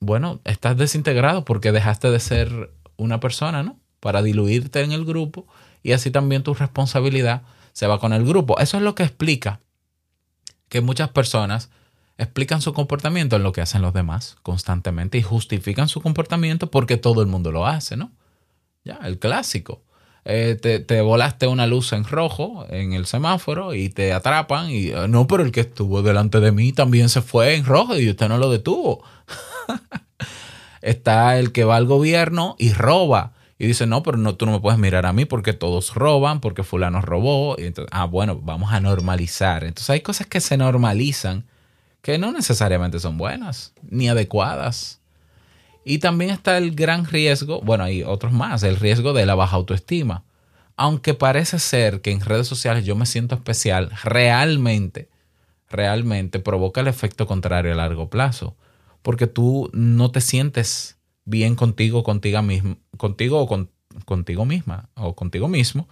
[0.00, 3.78] Bueno, estás desintegrado porque dejaste de ser una persona, ¿no?
[4.00, 5.46] Para diluirte en el grupo
[5.82, 8.58] y así también tu responsabilidad se va con el grupo.
[8.58, 9.60] Eso es lo que explica
[10.68, 11.70] que muchas personas
[12.18, 16.96] explican su comportamiento en lo que hacen los demás constantemente y justifican su comportamiento porque
[16.96, 18.12] todo el mundo lo hace, ¿no?
[18.84, 19.82] Ya, el clásico.
[20.24, 24.92] Eh, te, te volaste una luz en rojo en el semáforo y te atrapan y
[24.92, 28.10] "Ah, no, pero el que estuvo delante de mí también se fue en rojo y
[28.10, 29.04] usted no lo detuvo.
[30.82, 33.32] Está el que va al gobierno y roba.
[33.58, 36.40] Y dice, no, pero no, tú no me puedes mirar a mí porque todos roban,
[36.40, 37.56] porque fulano robó.
[37.58, 39.64] Y entonces, ah, bueno, vamos a normalizar.
[39.64, 41.44] Entonces hay cosas que se normalizan
[42.02, 45.00] que no necesariamente son buenas ni adecuadas.
[45.84, 49.56] Y también está el gran riesgo, bueno, hay otros más, el riesgo de la baja
[49.56, 50.24] autoestima.
[50.76, 55.08] Aunque parece ser que en redes sociales yo me siento especial, realmente,
[55.68, 58.56] realmente provoca el efecto contrario a largo plazo.
[59.02, 63.70] Porque tú no te sientes bien contigo, contigo mismo, contigo o con-
[64.04, 65.88] contigo misma o contigo mismo,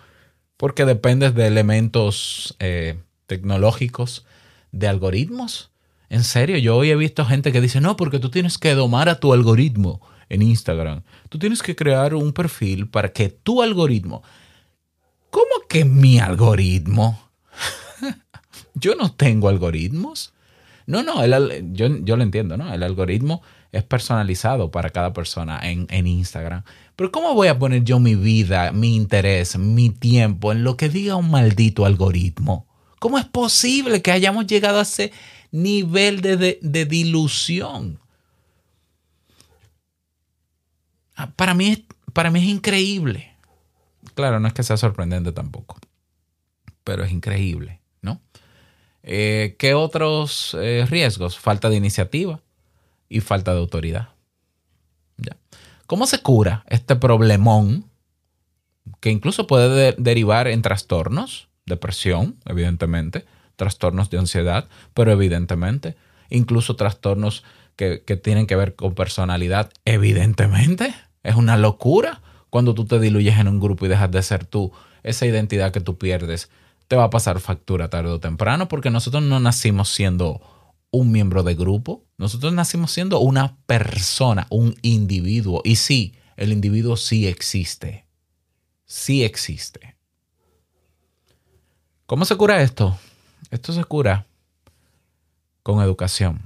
[0.57, 4.25] porque dependes de elementos eh, tecnológicos,
[4.73, 5.71] de algoritmos.
[6.11, 9.09] En serio, yo hoy he visto gente que dice, no, porque tú tienes que domar
[9.09, 11.03] a tu algoritmo en Instagram.
[11.29, 14.23] Tú tienes que crear un perfil para que tu algoritmo...
[15.31, 17.21] ¿Cómo que mi algoritmo?
[18.75, 20.33] yo no tengo algoritmos.
[20.89, 22.73] No, no, el yo, yo lo entiendo, ¿no?
[22.73, 26.63] El algoritmo es personalizado para cada persona en, en Instagram.
[26.97, 30.89] Pero ¿cómo voy a poner yo mi vida, mi interés, mi tiempo en lo que
[30.89, 32.67] diga un maldito algoritmo?
[33.01, 35.13] ¿Cómo es posible que hayamos llegado a ese
[35.53, 38.01] nivel de, de- de dilución?
[41.17, 43.35] Ah, Para mí, para mí es increíble.
[44.15, 45.77] Claro, no es que sea sorprendente tampoco,
[46.85, 47.78] pero es increíble.
[49.11, 51.39] Eh, ¿Qué otros eh, riesgos?
[51.39, 52.43] Falta de iniciativa
[53.09, 54.11] y falta de autoridad.
[55.87, 57.87] ¿Cómo se cura este problemón
[59.01, 63.25] que incluso puede de- derivar en trastornos, depresión, evidentemente,
[63.57, 65.97] trastornos de ansiedad, pero evidentemente,
[66.29, 67.43] incluso trastornos
[67.77, 73.39] que, que tienen que ver con personalidad, evidentemente, es una locura cuando tú te diluyes
[73.39, 76.51] en un grupo y dejas de ser tú, esa identidad que tú pierdes
[76.89, 80.41] te va a pasar factura tarde o temprano porque nosotros no nacimos siendo
[80.91, 85.61] un miembro de grupo, nosotros nacimos siendo una persona, un individuo.
[85.65, 88.07] Y sí, el individuo sí existe,
[88.87, 89.97] sí existe.
[92.07, 92.99] ¿Cómo se cura esto?
[93.51, 94.27] Esto se cura
[95.63, 96.41] con educación,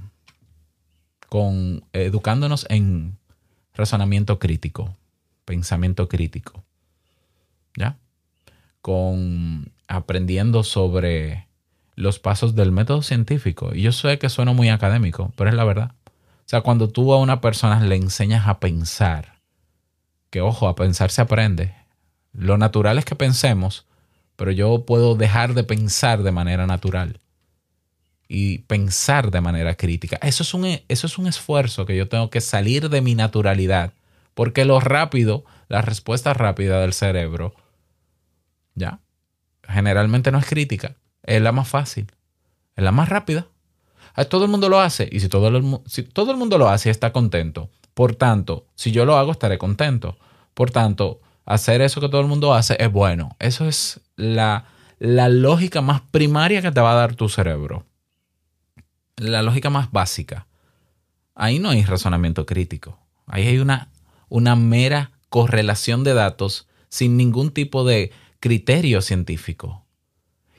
[1.29, 3.17] con educándonos en
[3.73, 4.93] razonamiento crítico,
[5.45, 6.65] pensamiento crítico,
[7.77, 7.97] ¿ya?
[8.81, 11.47] Con aprendiendo sobre
[11.95, 13.73] los pasos del método científico.
[13.73, 15.91] Y yo sé que suena muy académico, pero es la verdad.
[16.05, 19.39] O sea, cuando tú a una persona le enseñas a pensar,
[20.29, 21.75] que ojo, a pensar se aprende.
[22.33, 23.85] Lo natural es que pensemos,
[24.35, 27.19] pero yo puedo dejar de pensar de manera natural
[28.27, 30.17] y pensar de manera crítica.
[30.21, 33.93] Eso es un, eso es un esfuerzo que yo tengo que salir de mi naturalidad,
[34.33, 37.53] porque lo rápido, la respuesta rápida del cerebro,
[38.73, 38.99] ya,
[39.67, 42.07] generalmente no es crítica, es la más fácil,
[42.75, 43.47] es la más rápida.
[44.15, 46.69] Ah, Todo el mundo lo hace y si todo, el, si todo el mundo lo
[46.69, 47.69] hace está contento.
[47.93, 50.17] Por tanto, si yo lo hago estaré contento.
[50.53, 53.35] Por tanto, hacer eso que todo el mundo hace es bueno.
[53.39, 54.65] Eso es la,
[54.99, 57.85] la lógica más primaria que te va a dar tu cerebro.
[59.17, 60.47] La lógica más básica.
[61.35, 62.99] Ahí no hay razonamiento crítico.
[63.25, 63.89] Ahí hay una,
[64.29, 68.11] una mera correlación de datos sin ningún tipo de
[68.43, 69.85] criterio científico.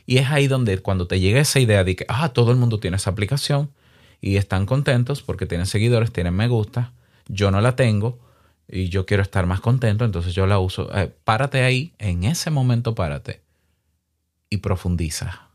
[0.07, 2.81] Y es ahí donde cuando te llega esa idea de que, ah, todo el mundo
[2.81, 3.73] tiene esa aplicación
[4.23, 6.94] y están contentos porque tienen seguidores, tienen me gusta,
[7.29, 8.18] yo no la tengo
[8.68, 10.88] y yo quiero estar más contento, entonces yo la uso.
[10.97, 13.42] Eh, párate ahí, en ese momento párate
[14.49, 15.51] y profundiza.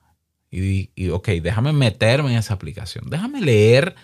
[0.51, 3.95] Y, y, ok, déjame meterme en esa aplicación, déjame leer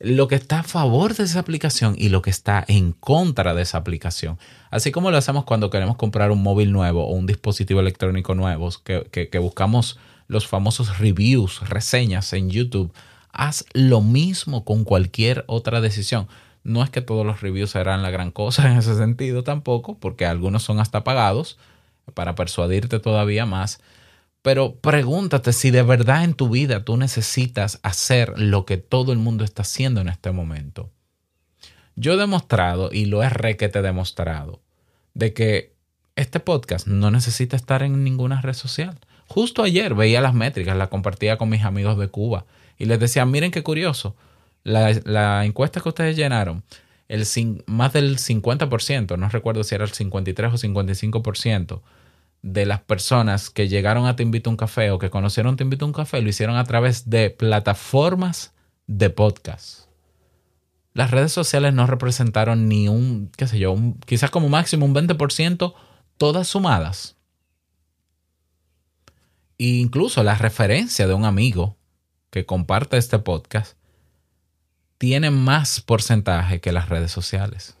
[0.00, 3.62] lo que está a favor de esa aplicación y lo que está en contra de
[3.62, 4.38] esa aplicación.
[4.70, 8.68] Así como lo hacemos cuando queremos comprar un móvil nuevo o un dispositivo electrónico nuevo,
[8.84, 12.92] que, que- buscamos los famosos reviews, reseñas en YouTube.
[13.32, 16.28] Haz lo mismo con cualquier otra decisión.
[16.64, 20.26] No es que todos los reviews serán la gran cosa en ese sentido tampoco, porque
[20.26, 21.58] algunos son hasta pagados
[22.14, 23.80] para persuadirte todavía más.
[24.44, 29.18] Pero pregúntate si de verdad en tu vida tú necesitas hacer lo que todo el
[29.18, 30.90] mundo está haciendo en este momento.
[31.96, 34.60] Yo he demostrado, y lo he requete demostrado,
[35.14, 35.72] de que
[36.14, 38.98] este podcast no necesita estar en ninguna red social.
[39.28, 42.44] Justo ayer veía las métricas, las compartía con mis amigos de Cuba
[42.76, 44.14] y les decía, miren qué curioso,
[44.62, 46.64] la, encuesta que ustedes llenaron,
[47.08, 47.26] el,
[47.64, 51.80] más del 50%, no recuerdo si era el 53 o 55%,
[52.44, 55.64] de las personas que llegaron a Te Invito a un Café o que conocieron Te
[55.64, 58.52] Invito a un Café lo hicieron a través de plataformas
[58.86, 59.86] de podcast.
[60.92, 65.72] Las redes sociales no representaron ni un, qué sé yo, quizás como máximo un 20%,
[66.18, 67.16] todas sumadas.
[69.56, 71.78] E incluso la referencia de un amigo
[72.28, 73.78] que comparte este podcast
[74.98, 77.78] tiene más porcentaje que las redes sociales.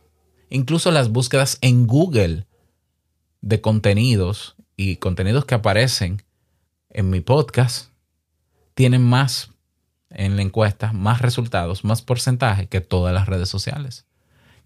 [0.48, 2.46] Incluso las búsquedas en Google
[3.42, 6.22] de contenidos y contenidos que aparecen
[6.90, 7.90] en mi podcast
[8.74, 9.50] tienen más
[10.10, 14.06] en la encuesta, más resultados, más porcentaje que todas las redes sociales.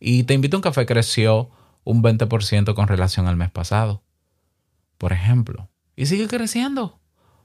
[0.01, 1.51] Y Te invito a un café creció
[1.85, 4.03] un 20% con relación al mes pasado,
[4.99, 5.69] por ejemplo.
[5.97, 7.01] Y sigue creciendo,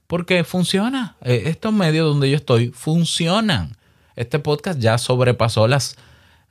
[0.06, 1.16] porque funciona.
[1.22, 3.76] Eh, Estos medios donde yo estoy funcionan.
[4.16, 5.96] Este podcast ya sobrepasó las,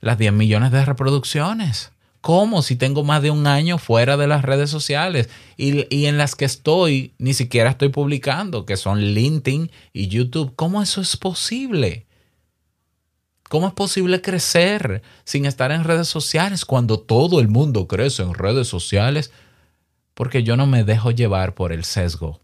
[0.00, 1.92] las 10 millones de reproducciones.
[2.24, 2.62] ¿Cómo?
[2.62, 6.34] Si tengo más de un año fuera de las redes sociales y, y en las
[6.34, 10.54] que estoy, ni siquiera estoy publicando, que son LinkedIn y YouTube.
[10.56, 12.06] ¿Cómo eso es posible?
[13.50, 18.32] ¿Cómo es posible crecer sin estar en redes sociales cuando todo el mundo crece en
[18.32, 19.30] redes sociales?
[20.14, 22.40] Porque yo no me dejo llevar por el sesgo.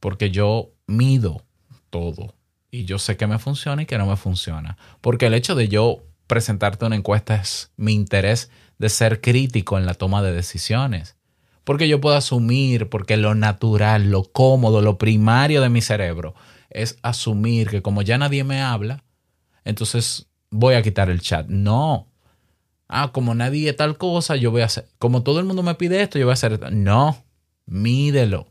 [0.00, 1.44] Porque yo mido
[1.90, 2.34] todo.
[2.70, 4.78] Y yo sé que me funciona y que no me funciona.
[5.02, 9.86] Porque el hecho de yo presentarte una encuesta es mi interés de ser crítico en
[9.86, 11.16] la toma de decisiones.
[11.64, 16.34] Porque yo puedo asumir, porque lo natural, lo cómodo, lo primario de mi cerebro
[16.70, 19.04] es asumir que como ya nadie me habla,
[19.64, 21.46] entonces voy a quitar el chat.
[21.48, 22.08] No.
[22.88, 24.88] Ah, como nadie tal cosa, yo voy a hacer.
[24.98, 26.72] Como todo el mundo me pide esto, yo voy a hacer.
[26.72, 27.24] No.
[27.66, 28.48] Mídelo.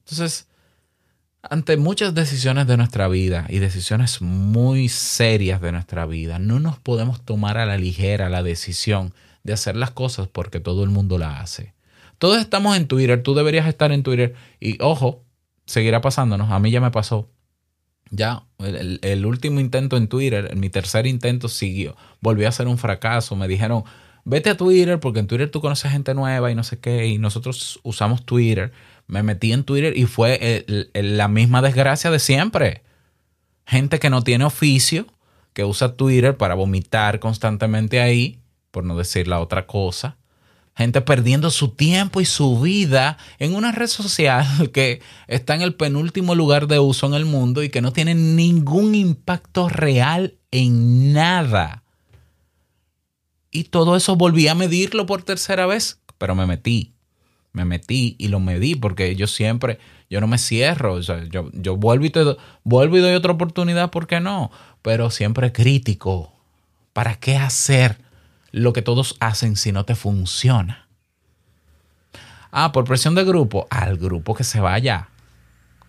[0.00, 0.48] Entonces,
[1.50, 6.78] ante muchas decisiones de nuestra vida y decisiones muy serias de nuestra vida, no nos
[6.78, 11.18] podemos tomar a la ligera la decisión de hacer las cosas porque todo el mundo
[11.18, 11.74] la hace.
[12.18, 15.22] Todos estamos en Twitter, tú deberías estar en Twitter y ojo,
[15.66, 17.28] seguirá pasándonos, a mí ya me pasó.
[18.10, 22.78] Ya, el, el último intento en Twitter, mi tercer intento siguió, volvió a ser un
[22.78, 23.84] fracaso, me dijeron,
[24.24, 27.18] vete a Twitter porque en Twitter tú conoces gente nueva y no sé qué, y
[27.18, 28.72] nosotros usamos Twitter
[29.06, 32.82] me metí en Twitter y fue la misma desgracia de siempre.
[33.66, 35.06] Gente que no tiene oficio,
[35.52, 38.40] que usa Twitter para vomitar constantemente ahí,
[38.70, 40.16] por no decir la otra cosa.
[40.76, 45.74] Gente perdiendo su tiempo y su vida en una red social que está en el
[45.74, 51.12] penúltimo lugar de uso en el mundo y que no tiene ningún impacto real en
[51.12, 51.84] nada.
[53.52, 56.93] Y todo eso volví a medirlo por tercera vez, pero me metí
[57.54, 59.78] me metí y lo medí porque yo siempre,
[60.10, 63.32] yo no me cierro, o sea, yo, yo vuelvo, y te, vuelvo y doy otra
[63.32, 64.50] oportunidad, ¿por qué no?
[64.82, 66.32] Pero siempre crítico.
[66.92, 67.98] ¿Para qué hacer
[68.50, 70.88] lo que todos hacen si no te funciona?
[72.50, 75.08] Ah, por presión de grupo, al grupo que se vaya.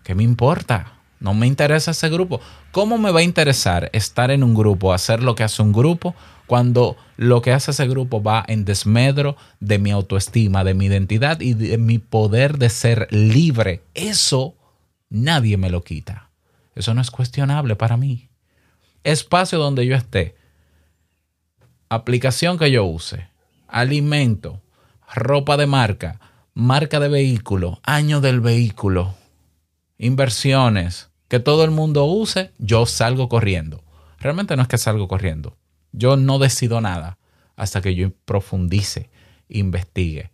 [0.04, 0.95] ¿Qué me importa?
[1.18, 2.40] No me interesa ese grupo.
[2.72, 6.14] ¿Cómo me va a interesar estar en un grupo, hacer lo que hace un grupo,
[6.46, 11.40] cuando lo que hace ese grupo va en desmedro de mi autoestima, de mi identidad
[11.40, 13.82] y de mi poder de ser libre?
[13.94, 14.56] Eso
[15.08, 16.30] nadie me lo quita.
[16.74, 18.28] Eso no es cuestionable para mí.
[19.02, 20.36] Espacio donde yo esté.
[21.88, 23.28] Aplicación que yo use.
[23.68, 24.60] Alimento.
[25.14, 26.20] Ropa de marca.
[26.52, 27.80] Marca de vehículo.
[27.84, 29.14] Año del vehículo
[29.98, 33.82] inversiones que todo el mundo use, yo salgo corriendo.
[34.18, 35.56] Realmente no es que salgo corriendo.
[35.92, 37.18] Yo no decido nada
[37.56, 39.10] hasta que yo profundice,
[39.48, 40.30] investigue.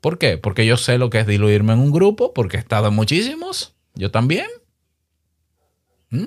[0.00, 0.36] ¿Por qué?
[0.36, 3.74] Porque yo sé lo que es diluirme en un grupo, porque he estado en muchísimos.
[3.94, 4.46] Yo también.
[6.10, 6.26] ¿Mm?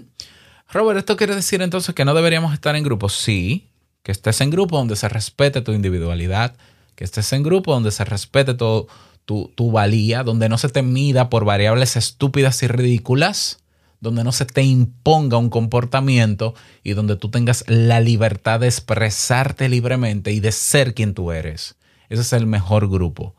[0.70, 3.14] Robert, ¿esto quiere decir entonces que no deberíamos estar en grupos?
[3.14, 3.70] Sí,
[4.04, 6.56] que estés en grupo donde se respete tu individualidad,
[6.96, 8.88] que estés en grupo donde se respete todo,
[9.28, 13.60] tu, tu valía, donde no se te mida por variables estúpidas y ridículas,
[14.00, 19.68] donde no se te imponga un comportamiento y donde tú tengas la libertad de expresarte
[19.68, 21.76] libremente y de ser quien tú eres.
[22.08, 23.36] Ese es el mejor grupo.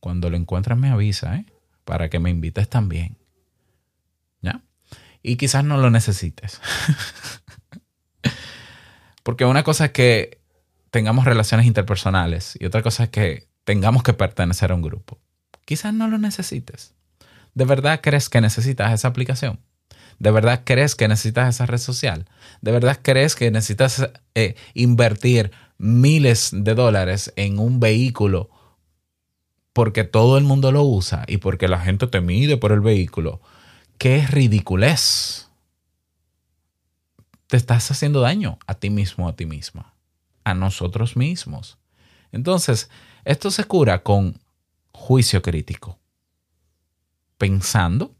[0.00, 1.46] Cuando lo encuentres me avisa, ¿eh?
[1.84, 3.16] Para que me invites también.
[4.42, 4.60] ¿Ya?
[5.22, 6.60] Y quizás no lo necesites.
[9.22, 10.40] Porque una cosa es que
[10.90, 15.18] tengamos relaciones interpersonales y otra cosa es que tengamos que pertenecer a un grupo.
[15.64, 16.94] Quizás no lo necesites.
[17.52, 19.58] ¿De verdad crees que necesitas esa aplicación?
[20.20, 22.26] ¿De verdad crees que necesitas esa red social?
[22.62, 28.50] ¿De verdad crees que necesitas eh, invertir miles de dólares en un vehículo
[29.72, 33.40] porque todo el mundo lo usa y porque la gente te mide por el vehículo?
[33.98, 35.48] ¡Qué ridiculez!
[37.48, 39.92] Te estás haciendo daño a ti mismo, a ti misma,
[40.44, 41.78] a nosotros mismos.
[42.30, 42.90] Entonces,
[43.26, 44.38] esto se cura con
[44.92, 45.98] juicio crítico.
[47.36, 48.14] Pensando,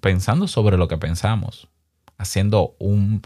[0.00, 1.68] pensando sobre lo que pensamos,
[2.16, 3.20] haciendo un,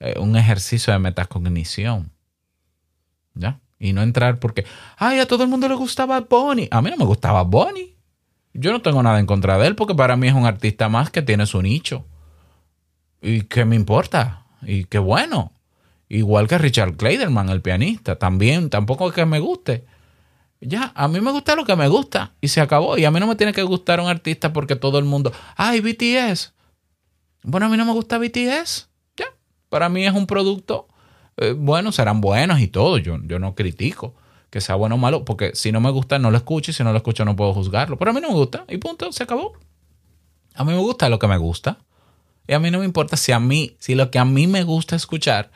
[0.00, 2.10] eh, un ejercicio de metacognición.
[3.34, 3.60] ¿Ya?
[3.78, 4.64] Y no entrar porque,
[4.96, 6.68] ay, a todo el mundo le gustaba Bonnie.
[6.70, 7.94] A mí no me gustaba Bonnie.
[8.54, 11.10] Yo no tengo nada en contra de él porque para mí es un artista más
[11.10, 12.06] que tiene su nicho.
[13.20, 14.46] ¿Y qué me importa?
[14.62, 15.52] Y qué bueno.
[16.08, 18.16] Igual que Richard Kleiderman, el pianista.
[18.16, 19.84] También, tampoco es que me guste.
[20.60, 22.98] Ya, a mí me gusta lo que me gusta y se acabó.
[22.98, 25.80] Y a mí no me tiene que gustar un artista porque todo el mundo, ay,
[25.80, 26.54] BTS.
[27.42, 28.88] Bueno, a mí no me gusta BTS.
[29.16, 29.26] Ya,
[29.68, 30.88] para mí es un producto,
[31.36, 32.98] eh, bueno, serán buenos y todo.
[32.98, 34.14] Yo, yo no critico
[34.50, 36.82] que sea bueno o malo, porque si no me gusta, no lo escucho y si
[36.82, 37.98] no lo escucho, no puedo juzgarlo.
[37.98, 39.52] Pero a mí no me gusta y punto, se acabó.
[40.54, 41.78] A mí me gusta lo que me gusta
[42.48, 44.64] Y a mí no me importa si a mí, si lo que a mí me
[44.64, 45.52] gusta escuchar,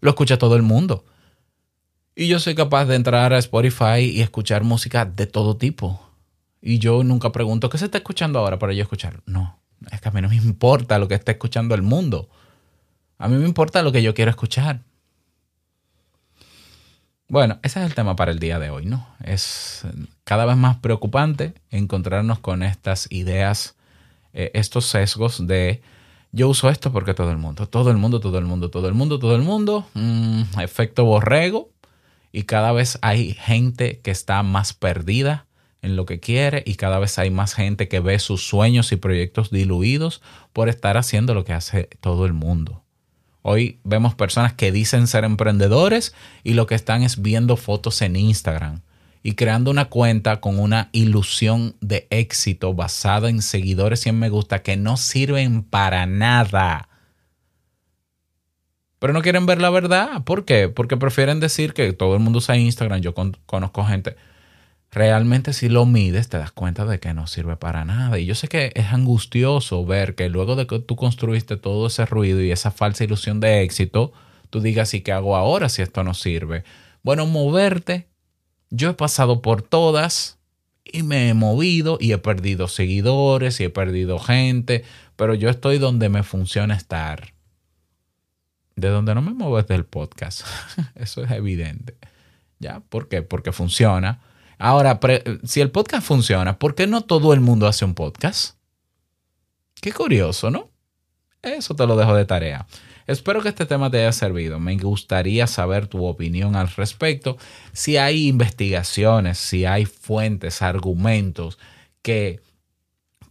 [0.00, 1.04] lo escucha todo el mundo.
[2.14, 6.00] Y yo soy capaz de entrar a Spotify y escuchar música de todo tipo.
[6.62, 9.20] Y yo nunca pregunto, ¿qué se está escuchando ahora para yo escuchar?
[9.26, 9.58] No,
[9.92, 12.28] es que a mí no me importa lo que esté escuchando el mundo.
[13.18, 14.80] A mí me importa lo que yo quiero escuchar.
[17.28, 19.06] Bueno, ese es el tema para el día de hoy, ¿no?
[19.22, 19.84] Es
[20.24, 23.74] cada vez más preocupante encontrarnos con estas ideas,
[24.32, 25.82] eh, estos sesgos de
[26.32, 28.94] yo uso esto porque todo el mundo, todo el mundo, todo el mundo, todo el
[28.94, 31.70] mundo, todo el mundo, mm, efecto borrego,
[32.32, 35.46] y cada vez hay gente que está más perdida
[35.80, 38.96] en lo que quiere y cada vez hay más gente que ve sus sueños y
[38.96, 40.20] proyectos diluidos
[40.52, 42.82] por estar haciendo lo que hace todo el mundo.
[43.40, 48.16] Hoy vemos personas que dicen ser emprendedores y lo que están es viendo fotos en
[48.16, 48.82] Instagram
[49.26, 54.28] y creando una cuenta con una ilusión de éxito basada en seguidores y en me
[54.28, 56.88] gusta que no sirven para nada.
[59.00, 60.22] Pero no quieren ver la verdad.
[60.22, 60.68] ¿Por qué?
[60.68, 63.00] Porque prefieren decir que todo el mundo usa Instagram.
[63.00, 64.14] Yo con- conozco gente.
[64.92, 68.20] Realmente si lo mides te das cuenta de que no sirve para nada.
[68.20, 72.06] Y yo sé que es angustioso ver que luego de que tú construiste todo ese
[72.06, 74.12] ruido y esa falsa ilusión de éxito,
[74.50, 76.62] tú digas, ¿y qué hago ahora si esto no sirve?
[77.02, 78.06] Bueno, moverte.
[78.70, 80.38] Yo he pasado por todas
[80.84, 84.84] y me he movido y he perdido seguidores y he perdido gente,
[85.16, 87.32] pero yo estoy donde me funciona estar.
[88.76, 90.46] De donde no me muevo es del podcast.
[90.94, 91.96] Eso es evidente.
[92.58, 92.80] ¿Ya?
[92.80, 93.22] ¿Por qué?
[93.22, 94.20] Porque funciona.
[94.58, 94.98] Ahora,
[95.44, 98.56] si el podcast funciona, ¿por qué no todo el mundo hace un podcast?
[99.80, 100.70] Qué curioso, ¿no?
[101.42, 102.66] Eso te lo dejo de tarea.
[103.06, 104.58] Espero que este tema te haya servido.
[104.58, 107.38] Me gustaría saber tu opinión al respecto.
[107.72, 111.58] Si hay investigaciones, si hay fuentes, argumentos
[112.02, 112.40] que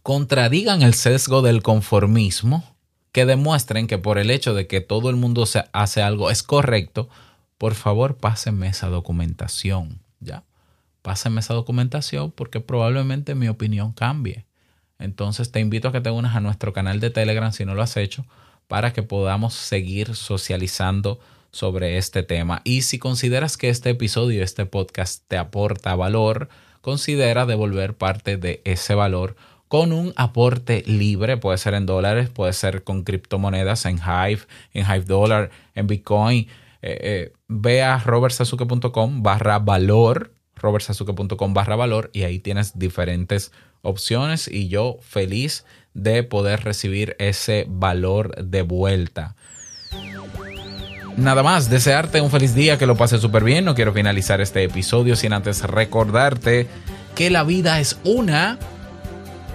[0.02, 2.64] contradigan el sesgo del conformismo,
[3.12, 6.42] que demuestren que por el hecho de que todo el mundo se hace algo es
[6.42, 7.08] correcto,
[7.58, 10.44] por favor pásenme esa documentación, ¿ya?
[11.02, 14.46] Pásenme esa documentación porque probablemente mi opinión cambie.
[14.98, 17.82] Entonces te invito a que te unas a nuestro canal de Telegram si no lo
[17.82, 18.24] has hecho
[18.68, 22.60] para que podamos seguir socializando sobre este tema.
[22.64, 26.48] Y si consideras que este episodio, este podcast te aporta valor,
[26.80, 29.36] considera devolver parte de ese valor
[29.68, 34.42] con un aporte libre, puede ser en dólares, puede ser con criptomonedas, en Hive,
[34.72, 36.46] en Hive Dollar, en Bitcoin.
[36.82, 43.50] Eh, eh, ve a robertsazuke.com barra valor, robertsazuke.com barra valor y ahí tienes diferentes
[43.82, 45.64] opciones y yo feliz
[45.96, 49.34] de poder recibir ese valor de vuelta.
[51.16, 53.64] Nada más, desearte un feliz día, que lo pases súper bien.
[53.64, 56.66] No quiero finalizar este episodio sin antes recordarte
[57.14, 58.58] que la vida es una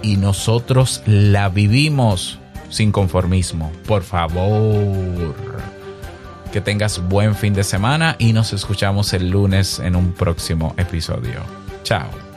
[0.02, 3.70] y nosotros la vivimos sin conformismo.
[3.86, 5.34] Por favor.
[6.52, 11.40] Que tengas buen fin de semana y nos escuchamos el lunes en un próximo episodio.
[11.84, 12.31] Chao.